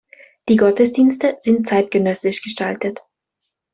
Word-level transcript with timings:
Die 0.49 0.55
Gottesdienste 0.55 1.35
sind 1.37 1.67
zeitgenössisch 1.67 2.41
gestaltet. 2.41 3.03